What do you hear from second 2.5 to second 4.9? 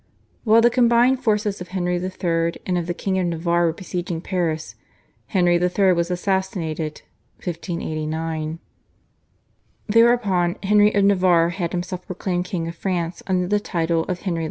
and of the King of Navarre were besieging Paris,